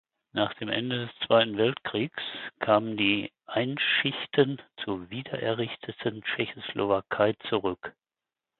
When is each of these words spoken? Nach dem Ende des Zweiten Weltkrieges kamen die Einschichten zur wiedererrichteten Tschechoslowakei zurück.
Nach 0.33 0.51
dem 0.55 0.67
Ende 0.69 1.05
des 1.05 1.11
Zweiten 1.27 1.57
Weltkrieges 1.59 2.17
kamen 2.57 2.97
die 2.97 3.31
Einschichten 3.45 4.59
zur 4.83 5.11
wiedererrichteten 5.11 6.23
Tschechoslowakei 6.23 7.33
zurück. 7.49 7.93